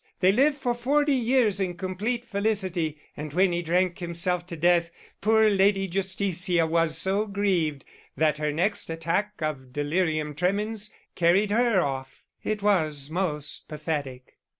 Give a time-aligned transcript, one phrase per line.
[0.19, 4.89] They lived for forty years in complete felicity, and when he drank himself to death
[5.21, 7.85] poor Lady Justitia was so grieved
[8.17, 12.23] that her next attack of delirium tremens carried her off.
[12.43, 14.39] It was most pathetic."